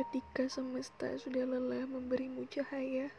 [0.00, 3.12] Ketika semesta sudah lelah memberimu cahaya,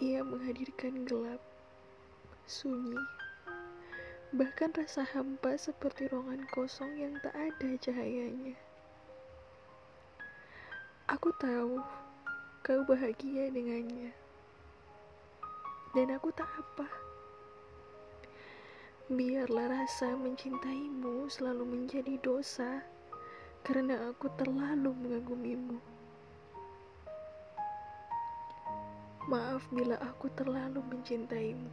[0.00, 1.36] ia menghadirkan gelap,
[2.48, 2.96] sunyi,
[4.32, 8.56] bahkan rasa hampa seperti ruangan kosong yang tak ada cahayanya.
[11.12, 11.76] Aku tahu
[12.64, 14.16] kau bahagia dengannya,
[15.92, 16.88] dan aku tak apa.
[19.12, 22.95] Biarlah rasa mencintaimu selalu menjadi dosa
[23.66, 25.74] karena aku terlalu mengagumimu.
[29.26, 31.66] Maaf bila aku terlalu mencintaimu.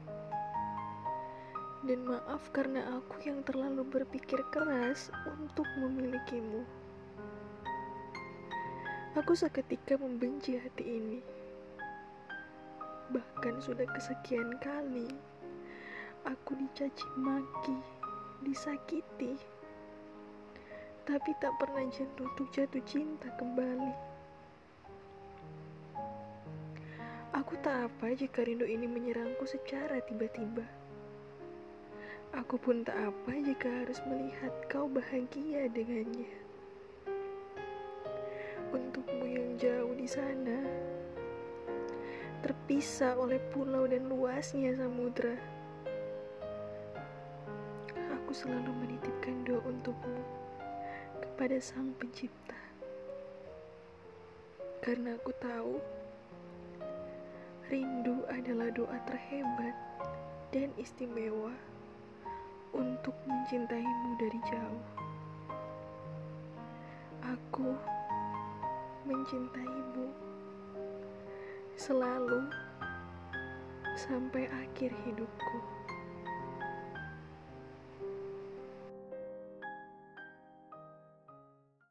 [1.85, 6.65] Dan maaf karena aku yang terlalu berpikir keras untuk memilikimu.
[9.13, 11.21] Aku seketika membenci hati ini.
[13.13, 15.13] Bahkan sudah kesekian kali
[16.25, 17.77] aku dicaci maki,
[18.41, 19.52] disakiti
[21.03, 23.91] tapi tak pernah jatuh untuk jatuh cinta kembali.
[27.35, 30.63] Aku tak apa jika rindu ini menyerangku secara tiba-tiba.
[32.39, 36.31] Aku pun tak apa jika harus melihat kau bahagia dengannya.
[38.71, 40.63] Untukmu yang jauh di sana,
[42.41, 45.35] terpisah oleh pulau dan luasnya samudra.
[47.91, 50.42] Aku selalu menitipkan doa untukmu
[51.33, 52.53] kepada Sang Pencipta.
[54.85, 55.81] Karena aku tahu
[57.73, 59.73] rindu adalah doa terhebat
[60.53, 61.49] dan istimewa
[62.69, 64.85] untuk mencintaimu dari jauh.
[67.25, 67.73] Aku
[69.09, 70.13] mencintaimu
[71.73, 72.45] selalu
[73.97, 75.57] sampai akhir hidupku.